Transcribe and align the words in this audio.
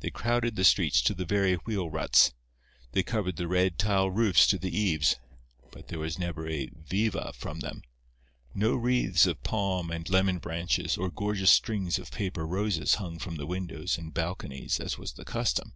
They 0.00 0.10
crowded 0.10 0.56
the 0.56 0.62
streets 0.64 1.00
to 1.00 1.14
the 1.14 1.24
very 1.24 1.54
wheel 1.54 1.88
ruts; 1.88 2.34
they 2.92 3.02
covered 3.02 3.36
the 3.36 3.48
red 3.48 3.78
tile 3.78 4.10
roofs 4.10 4.46
to 4.48 4.58
the 4.58 4.68
eaves, 4.78 5.16
but 5.72 5.88
there 5.88 5.98
was 5.98 6.18
never 6.18 6.46
a 6.46 6.66
"viva" 6.66 7.32
from 7.34 7.60
them. 7.60 7.80
No 8.54 8.74
wreaths 8.76 9.24
of 9.26 9.42
palm 9.42 9.90
and 9.90 10.06
lemon 10.10 10.36
branches 10.36 10.98
or 10.98 11.10
gorgeous 11.10 11.50
strings 11.50 11.98
of 11.98 12.10
paper 12.12 12.46
roses 12.46 12.96
hung 12.96 13.18
from 13.18 13.36
the 13.36 13.46
windows 13.46 13.96
and 13.96 14.12
balconies 14.12 14.80
as 14.80 14.98
was 14.98 15.12
the 15.14 15.24
custom. 15.24 15.72